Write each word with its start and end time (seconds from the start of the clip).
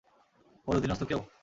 ওর 0.67 0.75
অধীনস্থ 0.77 1.03
কেউ? 1.03 1.19